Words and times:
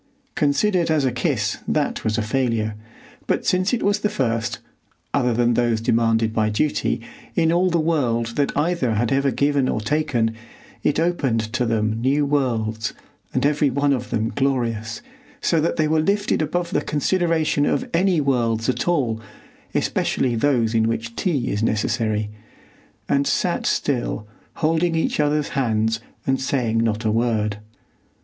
Considered 0.33 0.89
as 0.89 1.05
a 1.05 1.11
kiss, 1.11 1.59
that 1.67 2.03
was 2.03 2.17
a 2.17 2.23
failure, 2.23 2.73
but 3.27 3.45
since 3.45 3.71
it 3.71 3.83
was 3.83 3.99
the 3.99 4.09
first, 4.09 4.57
other 5.13 5.31
than 5.31 5.53
those 5.53 5.79
demanded 5.79 6.33
by 6.33 6.49
duty, 6.49 6.99
in 7.35 7.51
all 7.51 7.69
the 7.69 7.79
world 7.79 8.35
that 8.35 8.51
either 8.57 8.95
had 8.95 9.11
ever 9.11 9.29
given 9.29 9.69
or 9.69 9.79
taken, 9.79 10.33
it 10.81 10.99
opened 10.99 11.53
to 11.53 11.67
them 11.67 12.01
new 12.01 12.25
worlds, 12.25 12.93
and 13.31 13.45
every 13.45 13.69
one 13.69 13.93
of 13.93 14.09
them 14.09 14.29
glorious, 14.35 15.03
so 15.39 15.61
that 15.61 15.75
they 15.75 15.87
were 15.87 15.99
lifted 16.01 16.41
above 16.41 16.71
the 16.71 16.81
consideration 16.81 17.67
of 17.67 17.87
any 17.93 18.19
worlds 18.19 18.67
at 18.67 18.87
all, 18.87 19.21
especially 19.75 20.33
those 20.33 20.73
in 20.73 20.87
which 20.87 21.15
tea 21.15 21.51
is 21.51 21.61
necessary, 21.61 22.31
and 23.07 23.27
sat 23.27 23.67
still, 23.67 24.27
holding 24.55 24.95
each 24.95 25.19
other's 25.19 25.49
hands 25.49 25.99
and 26.25 26.41
saying 26.41 26.79
not 26.79 27.05
a 27.05 27.11
word. 27.11 27.57